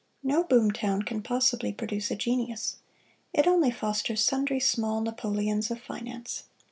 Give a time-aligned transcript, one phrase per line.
[0.23, 2.77] No "boom town" can possibly produce a genius:
[3.33, 6.45] it only fosters sundry small Napoleons of finance.